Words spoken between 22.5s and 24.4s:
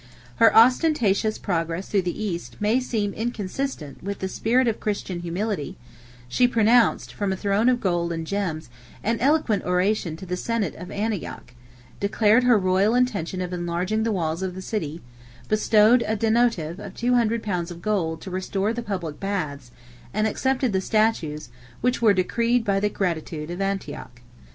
by the gratitude of Antioch.